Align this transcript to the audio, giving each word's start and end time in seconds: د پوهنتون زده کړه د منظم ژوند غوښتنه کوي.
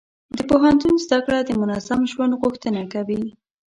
د 0.37 0.39
پوهنتون 0.49 0.93
زده 1.05 1.19
کړه 1.25 1.39
د 1.43 1.51
منظم 1.61 1.99
ژوند 2.11 2.33
غوښتنه 2.41 2.81
کوي. 2.93 3.23